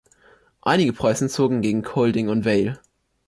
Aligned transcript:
Einige 0.63 0.93
Preußen 0.93 1.29
zogen 1.29 1.61
gegen 1.61 1.83
Kolding 1.83 2.27
und 2.29 2.43
Vejle. 2.43 2.79